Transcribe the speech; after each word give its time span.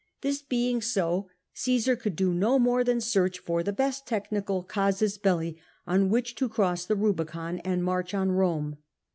This 0.21 0.41
being 0.41 0.81
so, 0.81 1.29
Omsar 1.55 1.95
could 1.95 2.15
do 2.15 2.33
no 2.33 2.57
more 2.57 2.83
than 2.83 2.99
search 2.99 3.37
for 3.37 3.61
tlie 3.61 3.75
best 3.75 4.07
tech 4.07 4.31
nical 4.31 4.67
casus 4.67 5.19
Mli 5.19 5.59
on 5.85 6.09
which 6.09 6.33
to 6.37 6.49
cross 6.49 6.87
the 6.87 6.95
Kiibicon 6.95 7.61
and 7.63 7.83
marcli 7.83 8.15
on 8.17 8.29
Eome. 8.29 8.77